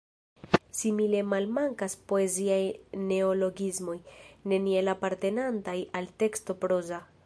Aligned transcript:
Simile 0.77 1.19
malmankas 1.33 1.97
poeziaj 2.13 2.59
neologismoj, 3.11 3.99
neniel 4.53 4.93
apartenantaj 4.99 5.79
al 6.01 6.15
teksto 6.25 6.63
proza. 6.65 7.05